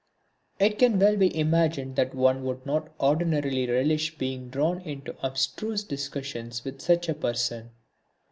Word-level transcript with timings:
It 0.59 0.79
can 0.79 0.97
well 0.97 1.15
be 1.15 1.37
imagined 1.39 1.95
that 1.95 2.15
one 2.15 2.43
would 2.43 2.65
not 2.65 2.91
ordinarily 2.99 3.67
relish 3.69 4.17
being 4.17 4.49
drawn 4.49 4.79
into 4.81 5.15
abstruse 5.23 5.83
discussions 5.83 6.65
with 6.65 6.81
such 6.81 7.07
a 7.07 7.13
person. 7.13 7.69